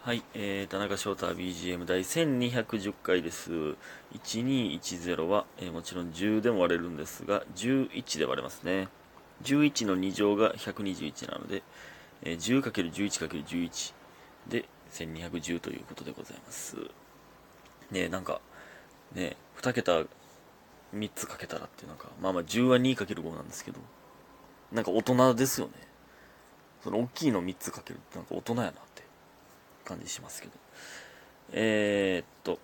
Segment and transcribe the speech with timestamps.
[0.00, 3.50] はい、えー、田中翔太 BGM 第1210回です。
[4.14, 8.88] 1210は、えーもちろん10でも割れるんですが、11で割れますね。
[9.42, 11.62] 11の2乗が121なので、
[12.22, 13.92] えー 10×11×11
[14.48, 16.76] で1210ということでございます。
[17.90, 18.40] ねえなんか、
[19.14, 20.04] ねえ2桁
[20.94, 23.80] 3つかけたらってなんか、まあまあ10は 2×5 なんですけど、
[24.72, 25.72] なんか大人ですよね。
[26.84, 29.07] その大きいの3つかけるってなんか大人やなって
[29.88, 30.52] 感じしますけど。
[31.52, 32.58] えー、っと、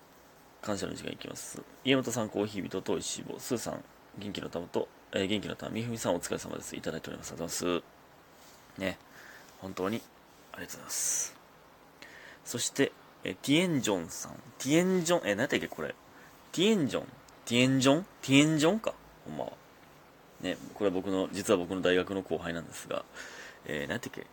[0.61, 1.61] 感謝の時間いきます。
[1.83, 3.83] 家元さん、コーヒー人と石坊、スーさん、
[4.19, 6.75] 元気の玉と、えー元気の玉、みふみさんお疲れ様です。
[6.75, 7.31] いただいております。
[7.31, 7.81] ありがとうございま
[8.77, 8.81] す。
[8.81, 8.97] ね、
[9.59, 10.01] 本当に
[10.53, 11.35] ありがとうございます。
[12.45, 12.91] そして、
[13.23, 14.33] えーティエンジョンさん。
[14.59, 15.95] ティエンジョン、えー、何やっけこれ。
[16.51, 17.07] ティエンジョン
[17.45, 18.05] ティエンジョン？
[18.21, 18.93] ティエンジョンか
[19.25, 19.51] ほんまは。
[20.41, 23.03] ね、これは僕の、実は僕の大学の後輩なんですが、
[23.65, 24.25] えー、何やったっけ？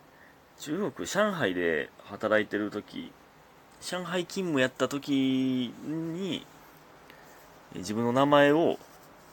[0.59, 3.11] 中国、上海で働いてる時
[3.81, 5.11] 上海勤務やった時
[5.85, 6.45] に、
[7.75, 8.77] えー自分の名前を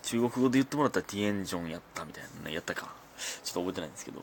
[0.02, 2.94] 中国語で言ってもらったらティエンジョンやったみたいなね、やったか。
[3.44, 4.22] ちょっと覚えてないんですけど。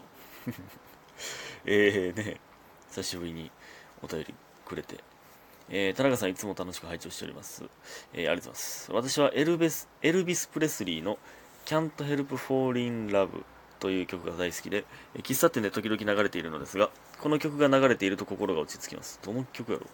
[1.66, 2.40] えーね、
[2.90, 3.52] 久しぶりに
[4.02, 4.34] お便り
[4.66, 4.98] くれて。
[5.70, 7.64] えー田中さんいつも楽しく拝聴しております。
[8.14, 8.92] えーありがとうございます。
[8.92, 11.20] 私はエルベス、エルビス・プレスリーの
[11.68, 13.44] Can't Help Fall in Love
[13.80, 14.86] という曲が大好きで、
[15.18, 16.90] 喫茶店で時々流れているのですが、
[17.22, 19.20] この曲が流れていると心が落ち着きます。
[19.24, 19.90] どの曲やろう？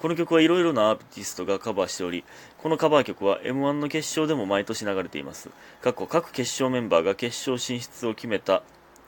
[0.00, 2.24] この曲はいろいろなアーティストがカバーしており、
[2.56, 5.50] このカバー曲は M1 の決勝でも毎年流れています。
[5.82, 8.62] 過去各決勝メンバーが決勝進出を決めた、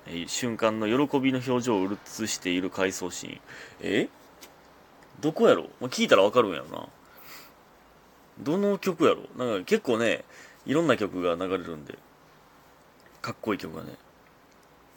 [0.07, 3.41] え瞬間の喜びの表情を映している回想シーン。
[3.81, 4.09] え？
[5.21, 6.89] どこやろまあ聞いたらわかるんやろな。
[8.41, 10.25] どの曲やろなんか結構ね、
[10.67, 11.97] いろんな曲が流れるんで、
[13.23, 13.91] かっこいい曲がね。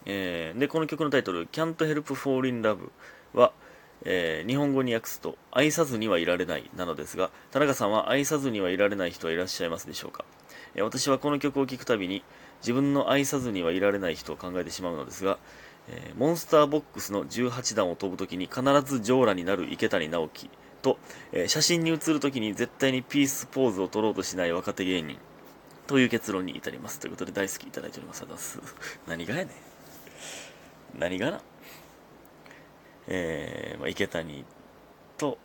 [0.07, 2.89] えーで、この曲のタイトル、Can't Help Fall in Love
[3.33, 3.53] は、
[4.03, 10.25] えー日本語に訳すと、愛さずにはいられないなのですが、田中さんは愛さずにはいられない人はいらっしゃいますでしょうか、
[10.73, 12.23] えー私はこの曲を聴くたびに、
[12.61, 15.37] 自分の愛さずにはいられない人を考えてしまうのですが、
[15.87, 20.49] えモンスターボックスの18段を飛ぶときに必ずジョーラになる池谷直樹
[20.81, 20.97] と、
[21.31, 25.19] え写真に写るときに絶対にピースポーズを取ろうとしない若手芸人
[25.87, 26.99] という結論に至ります。
[26.99, 28.23] ということで大好きいただいております。
[28.23, 28.59] あざす
[29.07, 29.51] 何がやね
[30.95, 30.99] ん。
[30.99, 31.41] 何がな
[33.07, 34.43] えーまあ、池谷
[35.17, 35.37] と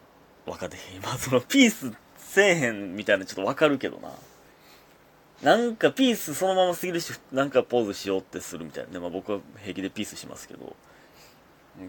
[0.47, 0.77] 若手。
[1.03, 4.13] まあそのピースせえへんみたいなちょっとわかるけどな。
[5.43, 8.99] なんかピースそのまますぎるし、なんかポーズしようってするみたいなね。
[8.99, 10.77] まあ僕は平気でピースしますけど、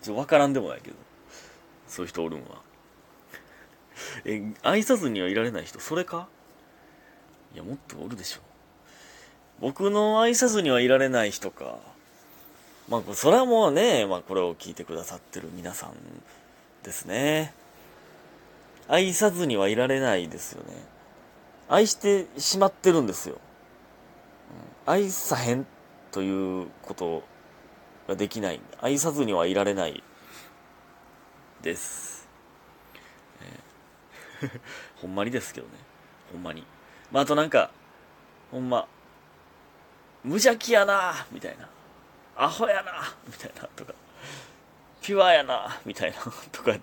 [0.01, 0.95] ちょっとわからんでもないけど、
[1.87, 2.61] そういう人おるんは。
[4.25, 6.27] え、愛さずにはいられない人、それか？
[7.53, 8.41] いや、もっとおるでしょ。
[9.59, 11.77] 僕の愛さずにはいられない人か。
[12.89, 15.93] まあ、それはもうね、まあこれを聞いてくださってる皆さん
[16.83, 17.53] ですね。
[18.87, 20.73] 愛さずにはいられないですよね。
[21.69, 23.37] 愛してしまってるんですよ。
[24.85, 25.65] 愛さへん
[26.11, 27.23] ということ
[28.07, 28.59] ができない。
[28.81, 30.03] 愛さずにはいられない
[31.61, 32.27] です。
[34.43, 34.59] え
[35.01, 35.73] ほんまにですけどね。
[36.33, 36.65] ほんまに。
[37.11, 37.71] まあ、あとなんか、
[38.51, 38.87] ほんま、
[40.23, 41.67] 無邪気やなみたいな。
[42.35, 42.91] アホやな
[43.27, 43.67] みたいな。
[43.75, 43.93] とか、
[45.01, 46.17] ピュアやなみたいな。
[46.51, 46.77] とか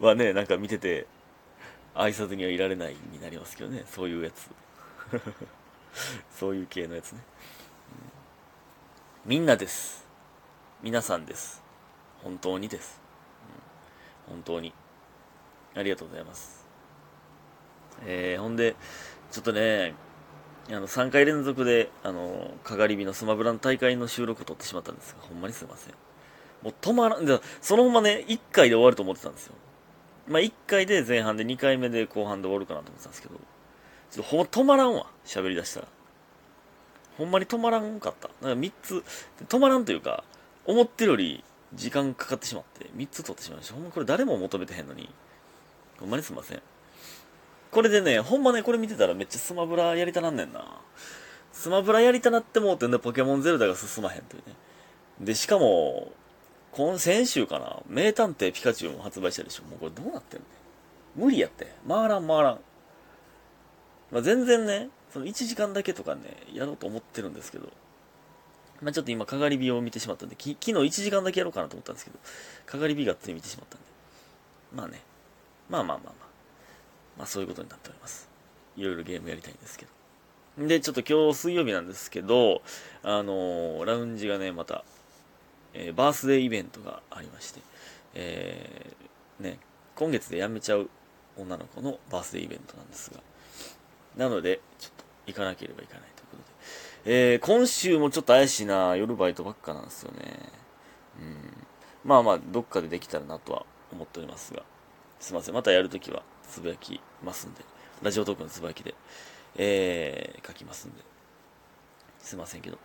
[0.00, 1.06] はね、なんか見てて、
[1.94, 3.84] 愛さずにはいられないになりますけどね。
[3.86, 4.50] そういうやつ。
[6.30, 7.20] そういう系のやつね。
[9.24, 10.06] みんなです。
[10.82, 11.62] 皆さんです。
[12.22, 13.00] 本当にです。
[14.28, 14.72] 本当に。
[15.74, 16.65] ありがとうございます。
[18.04, 18.76] えー、ほんで、
[19.30, 19.94] ちょっとね、
[20.68, 25.94] あの、3回連続で、あの、かがり火のスマブラの大会の収録を撮ってしまったんですが、ほんまにすいません。
[26.62, 29.54] もう止まらん、でそのままね、1回で終わると思ってたんですよ。
[30.26, 33.34] まあ、1回で前半で2回目で後半で終わるかなと思ってたんですけど、
[34.10, 35.88] ちょっとほんま止まらんわ、喋り出したら。
[37.18, 38.28] ほんまに止まらんかった。
[38.44, 39.04] なんか3つ、
[39.48, 40.24] 止まらんというか、
[40.64, 43.74] 思ってるより時間かかってしまって、3つ取ってしまいました。
[43.74, 45.08] ほんまこれ誰も求めてへんのに、
[46.00, 46.62] ほんまにすいません。
[47.76, 50.80] これでね、ほんまね、これ見てたらめっちゃスマブラやりたなんねんな。
[51.52, 54.54] スマブラやりたなってもうてんで、ポケモンゼルダが進まへんというね。
[55.20, 56.10] で、しかも、
[56.72, 59.64] 今、先週かな、名探偵ピカチュウも発売したでしょ。
[59.64, 60.46] もうこれどうなってんの
[61.16, 61.66] 無理やって。
[61.86, 62.60] 回らん回らん。
[64.10, 66.22] まあ、全然ね、その1時間だけとかね、
[66.54, 67.70] やろうと思ってるんですけど、
[68.80, 72.18] まあ、ちょっと今、かがり火を見てしまったんで、き昨日1時間だけやろうかなと思ったんですけど、
[72.64, 73.86] かがり火がつり見てしまったんで、
[74.72, 75.02] まあね、
[75.68, 76.25] まあまあまあまあ、
[77.16, 78.28] まあそういうことになっております。
[78.76, 79.86] いろいろゲームやりたいんですけ
[80.58, 80.66] ど。
[80.66, 82.62] で、ちょっと今日水曜日なんですけど、
[83.02, 84.84] あのーラウンジがね、また、
[85.74, 87.60] えーバースデーイベントがありまして、
[88.14, 89.58] えーね、
[89.94, 90.88] 今月で辞めちゃう
[91.36, 93.20] 女の子のバースデーイベントなんですが、
[94.16, 96.42] なので、ちょっと行かなければいけないということ
[97.04, 100.38] で、えー、今週もちょっと怪しいな、夜バイトばっかなんですよね。
[101.20, 101.36] うん。
[102.04, 104.62] まあまあ、どっかでできたらなとは思っておりますが、
[105.20, 105.54] すいません。
[105.54, 107.64] またやるときは、つぶやきますんで、
[108.02, 108.94] ラジオトークのつぶやきで、
[109.56, 111.02] えー、書きますんで、
[112.18, 112.78] すいませんけど、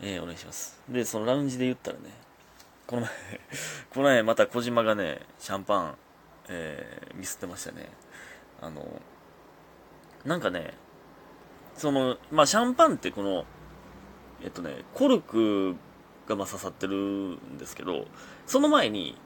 [0.00, 0.80] えー、お願いします。
[0.88, 2.10] で、そのラウンジで言ったらね、
[2.86, 3.10] この前
[3.90, 5.98] この前また小島がね、シャンパン、
[6.48, 7.88] えー、ミスってましたね。
[8.60, 9.00] あの、
[10.24, 10.74] なんかね、
[11.76, 13.44] その、まあ、シャンパンってこの、
[14.42, 15.76] えっとね、コルク
[16.26, 18.06] がま刺さってるんですけど、
[18.46, 19.16] その前に、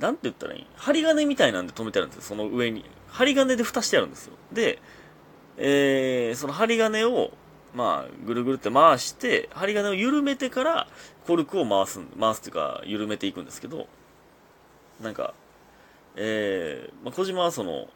[0.00, 0.66] なんて言ったらいい？
[0.76, 2.84] 針金みたいなんで止めてあるんですよ、その上に。
[3.08, 4.34] 針金で蓋してあるんですよ。
[4.52, 4.80] で、
[5.56, 7.30] えー、その針金を、
[7.74, 10.88] まあ、ぐるぐるって回して、針金を緩めてから、
[11.26, 13.86] コルクを回す、回すっていうか、緩めていくんですけど、
[15.00, 15.34] なんか、
[16.16, 17.88] えー、まあ、小島はその、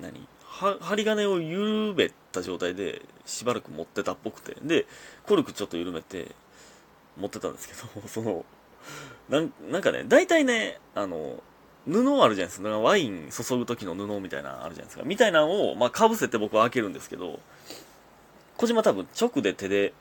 [0.00, 0.26] 何？
[0.44, 4.86] は針金を緩めた状態でしばらく持ってたっぽくて、で、
[5.26, 6.34] コルクちょっと緩めて
[7.16, 8.44] 持ってたんですけど、 その、
[9.28, 11.42] なんなんかね、大体ね、あの、
[11.86, 12.68] 布あるじゃないですか。
[12.68, 15.04] ワイン注ぐ時の布みたいなあるじゃないですか。
[15.04, 17.40] みたいなのを、まあ、被せて僕は開けるんですけど、
[18.56, 19.92] 小島多分直で手で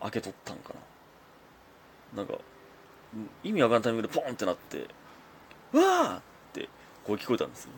[0.00, 0.74] 開けとったんか
[2.14, 2.22] な。
[2.22, 2.38] なんか、
[3.42, 4.86] 意味わからんタイミングでポンってなって、
[5.72, 6.22] うわーっ
[6.52, 6.68] て
[7.04, 7.70] 声聞こえたんですよ。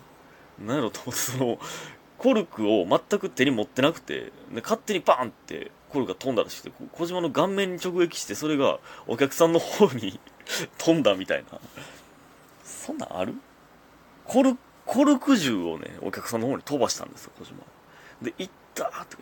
[0.64, 1.58] なんやろと、その、
[2.18, 10.18] コルクを全く手に持ってなくて、で勝手にパンってコルが飛んだらしくて、小島の顔面に直撃して、それがお客さんの方に
[10.78, 11.58] 飛んだみたいな。
[12.64, 13.34] そんなんある？
[14.24, 17.58] コル、コルク銃をね、お客さんの方に飛ばしたんですよ、小島。
[18.22, 19.16] で、行ったーって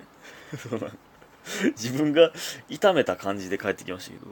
[1.73, 2.33] 自分が
[2.69, 4.27] 痛めた感じで帰ってきましたけど、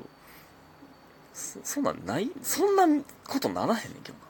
[1.34, 4.25] そ、そんなんない、そんなことならへんねんけどな。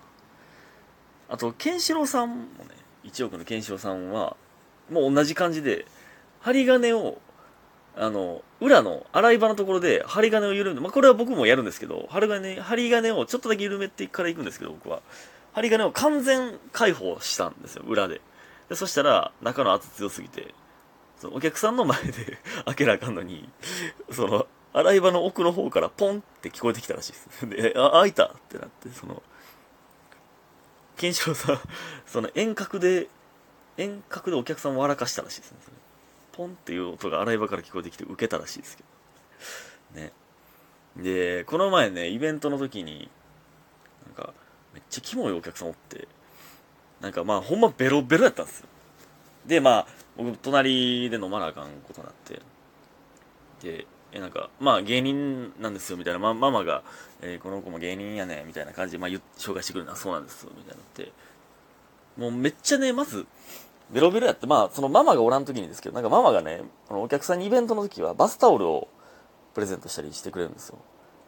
[1.30, 2.70] あと、ケンシロウさんもね、
[3.04, 4.36] 1億のケンシロウさんは、
[4.90, 5.86] もう同じ感じで、
[6.40, 7.18] 針金を、
[7.96, 15.00] あの、裏の洗い場のところで針金を緩めて、まあ、これは僕もやるんですけど、針金、針金をちょっとだけ緩めてから行くんですけど、僕は。
[15.52, 18.20] 針金を完全解放したんですよ、裏で。
[18.68, 20.54] でそしたら、中の圧強すぎて、
[21.18, 23.48] そのお客さんの前で 開けなあかんのに、
[24.10, 27.48] その、洗い場の奥の方からポンって聞こえてきたらしいです。
[27.48, 29.22] で、あ、開いたってなって、その、
[30.96, 31.60] ケンシロウさん、
[32.06, 33.08] その遠隔で、
[33.76, 35.58] 遠隔でお客さんを笑かしたらしいですね。
[36.32, 38.84] ポンっていう音が洗い場から聞こえてきて受けたらしいですけ
[39.94, 40.00] ど。
[40.00, 40.12] ね。
[40.96, 43.08] で、この前ね、イベントの時に、
[44.06, 44.34] なんか、
[44.74, 46.08] めっちゃキモいお客さんおって、
[47.00, 48.66] なんかまあ、ほんまベロベロやったんですよ。
[49.46, 49.86] で、まあ、
[50.16, 52.40] 僕、隣で飲まなあかんことになって、
[53.62, 56.82] で、え、なんか、まあ、芸人なんですよ、みたいな、ま、ママが、
[57.22, 61.12] えー、この子も芸人やね、みたいな感じで、まあ、紹介してくるな、そうなんですみたいなって、
[62.16, 63.26] もうめっちゃね、まず、
[63.92, 68.88] ベロベロやって、まあ、そのママがおらん時にですけど、なんかママがね、このお客さんにイベントの時はバスタオルを
[69.54, 70.78] プレゼントしたりしてくれるんですよ。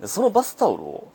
[0.00, 1.08] で、そのバスタオルを、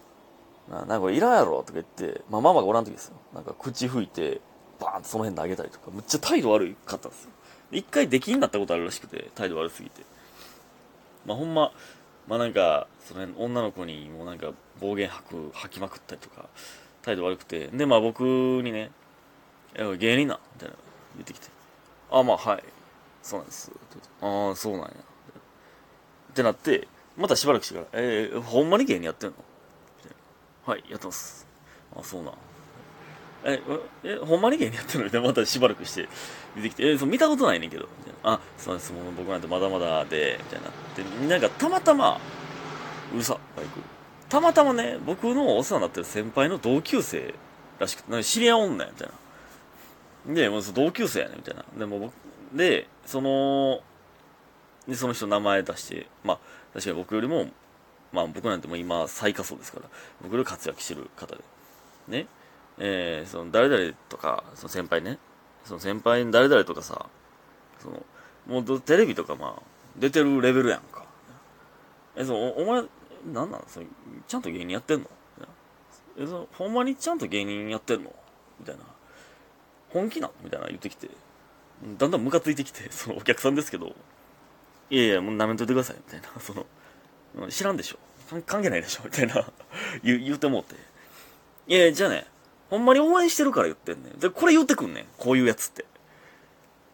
[0.69, 3.15] な、なんかいらんやろとか言って、まあママがおらん時ですよ。
[3.33, 4.41] なんか口吹いて、
[4.79, 7.31] バーンとその辺であげたりとか、むっちゃ態度悪かったんですよ。
[7.71, 10.03] 一回出禁になったことあるらしくて、態度悪すぎて。
[11.25, 11.71] まあほんま、
[12.27, 16.45] まあなんか、その辺女の子にもなんか暴言吐く、吐きまくったりとか、
[17.01, 18.91] 態度悪くて、でまあ僕にね、
[19.97, 20.75] 芸人な、みたいな
[21.19, 21.47] 言ってきて、
[22.11, 22.63] あ、まあはい、
[23.21, 23.71] そうなんです。
[24.21, 24.89] ああ、そうなんや。
[24.89, 24.93] っ
[26.33, 29.35] てなって、またしばらくしてから、えー、ほんまに芸人やってんの？
[30.65, 31.45] はい、やってます。
[31.95, 32.33] あ、そうなん。
[33.43, 33.61] え、
[34.03, 35.05] え、ほんまに芸人やってるの？
[35.05, 36.07] みたいな、またしばらくして
[36.55, 38.31] 出てきて、え、そう見たことないねんけど、みたいな。
[38.33, 42.19] あ、そうです、もう僕なんてまだまだで、みたいなって、みんながたまたま、
[43.13, 43.79] うるさ、バイク。
[44.29, 47.33] たまたまね、僕のお世話になってる先輩の同級生
[47.79, 49.13] らしくて、知り合おんねん、みたいな。
[50.25, 51.63] で、もう同級生やね、みたいな。
[51.77, 52.13] で、も僕、
[52.53, 53.81] で、その、
[54.87, 56.39] で、その人名前出して、まあ、
[56.73, 57.49] 確かに僕よりも、
[58.11, 59.85] まあ僕なんてもう今最下層ですから、
[60.21, 61.41] 僕より活躍してる方で。
[62.07, 62.27] ね。
[62.79, 65.19] えー、その誰々とか、その先輩ね、
[65.63, 67.05] その先輩に誰々とかさ、
[67.79, 68.03] その、
[68.47, 69.61] もうテレビとかまあ、
[69.97, 71.05] 出てるレベルやんか。
[72.15, 72.83] え、その、お前、
[73.33, 73.63] なんなん？
[73.67, 73.85] その
[74.27, 75.05] ちゃんと芸人やってんの？
[76.17, 78.13] え、その、ほんまにちゃんと芸人やってんの？
[78.59, 78.81] みたいな。
[79.89, 81.09] 本気なみたいな言ってきて、
[81.97, 83.95] だんだんムカついてきて、 そのお客さんですけど、
[84.89, 86.27] いやいや、もう舐めといてください、みたいな。
[86.41, 87.99] その、知らんでしょ
[88.45, 89.51] 関係ないでしょみたいな
[90.03, 90.75] 言言うてもうて。
[91.67, 92.27] いやいや、じゃあね、
[92.69, 94.19] ほんまに応援してるから言ってんねん。
[94.19, 95.05] で、これ言ってくんねん。
[95.17, 95.85] こういうやつって。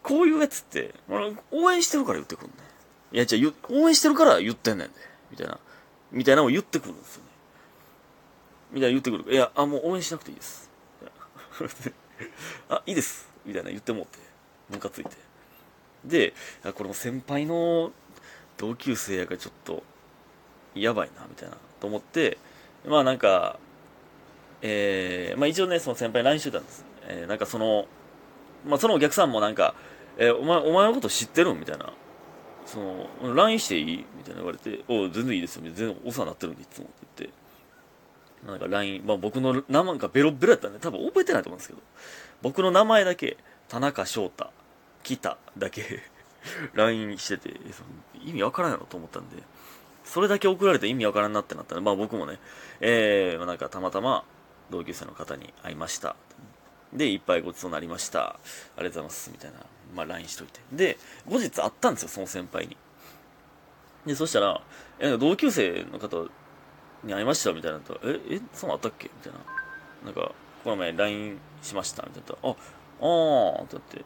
[0.02, 0.94] こういうやつって、
[1.50, 2.52] 応援してるから言ってくんね
[3.12, 3.16] ん。
[3.16, 4.94] いや、じゃあ、応援してるから言ってんねんで。
[5.30, 5.58] みたいな。
[6.12, 7.30] みたいなのを言ってくるんですよね。
[8.72, 9.34] みたいな言ってくる。
[9.34, 10.70] いや、あ、もう応援しなくていいです。
[12.68, 13.28] あいいです。
[13.44, 14.18] みたいな言ってもって
[14.70, 15.10] ムカついて。
[16.04, 16.34] で
[16.74, 17.92] これも先輩の
[18.56, 19.82] 同級生やからちょっと
[20.74, 22.38] やばいなみたいなと思って
[22.86, 23.58] まあなんか
[24.62, 27.86] えー、まあ一応ねその先輩に LINE してたんです、えー、なんかその
[28.64, 29.74] まあそのお客さんもなんか
[30.18, 31.92] えー、お前お前のこと知ってるみたいな。
[32.64, 34.04] その LINE していい？
[34.16, 35.62] みたいな言われてお全然いいですよ。
[35.62, 37.45] 全然お世話になってるんでいつもって言って。
[38.44, 41.80] なんか LINE、まあ、僕の名前がベロベロやったんで多分覚えてないと思うんですけど
[42.42, 43.36] 僕の名前だけ
[43.68, 44.50] 田中翔太
[45.02, 46.02] 北だけ
[46.74, 47.54] LINE してて
[48.24, 49.42] 意味わからんやろと思ったんで
[50.06, 52.38] それだけ送られて意味わからんなってなったら、まあ僕もね、
[52.80, 54.24] えー、なんかたまたま
[54.70, 56.16] 同級生の方に会いました。
[56.94, 58.20] で、いっぱいごちそうになりました。
[58.28, 58.38] あ
[58.78, 59.30] りがとうございます。
[59.32, 59.58] みたいな、
[59.94, 60.60] まあ LINE しといて。
[60.72, 60.96] で、
[61.28, 62.76] 後日会ったんですよ、その先輩に。
[64.06, 64.62] で、そしたら、
[65.18, 66.28] 同級生の方
[67.04, 69.10] に会いましたみたいなと、え、え、そうなったっけ？
[69.14, 69.38] みたいな。
[70.04, 70.32] なんか、
[70.64, 72.50] この前 LINE しましたみたいな。
[72.50, 72.56] あ、
[73.00, 74.04] あーってなって。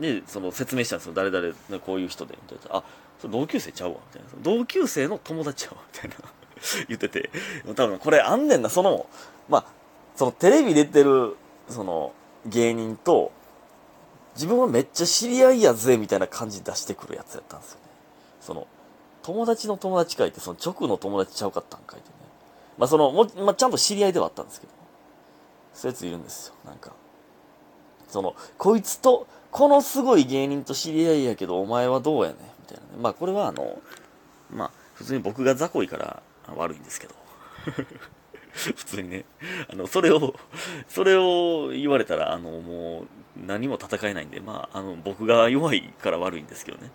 [0.00, 1.14] で、その説明したんですよ。
[1.14, 2.38] 誰々、こういう人で。
[2.42, 2.78] みたいな。
[2.78, 2.84] あ、
[3.18, 3.96] それ同級生ちゃうわ。
[4.14, 4.28] みたいな。
[4.42, 5.82] 同級生の友達ちゃうわ。
[5.92, 6.16] みたいな。
[6.88, 7.30] 言ってて。
[7.74, 8.70] 多分これあんねんな。
[8.70, 9.06] その、
[9.48, 9.64] まあ、
[10.16, 11.36] そのテレビ出てる、
[11.68, 12.12] その、
[12.46, 13.32] 芸人と、
[14.34, 17.86] 自分はめっちゃ知り合いやぜ、みたいな感じ出してくるやつやったんですよね。
[18.40, 18.66] その、
[19.22, 22.14] 友達の友達書いて、その直の友達ちゃうかったんかいってね。
[22.78, 24.72] まあその、もまあ、ちゃんと知り合いではあったんですけど、
[25.74, 26.54] そういうやついるんですよ。
[26.64, 26.92] なんか。
[28.08, 33.02] その、こいつと、このすごい芸人と知り合いやけど、お前はどうやねんみたいなね。
[33.02, 33.80] まあこれはあの、
[34.50, 36.22] まあ普通に僕が雑魚いから
[36.56, 37.14] 悪いんですけど。
[38.52, 39.24] 普通にね。
[39.68, 40.34] あの、それを、
[40.88, 43.06] それを言われたら、あの、もう、
[43.46, 46.84] 何も戦えないんで、まあ、あの、僕が弱いから悪いんですけどね。
[46.84, 46.90] うん、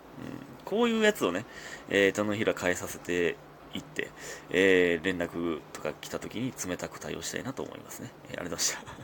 [0.64, 1.44] こういうやつをね、
[1.88, 3.36] えー、手のひら変えさせて
[3.74, 4.10] いって、
[4.50, 8.10] えー、連絡とか来た時に冷たく対応したいなと思いますね。
[8.30, 8.94] えー、ありがとうございました。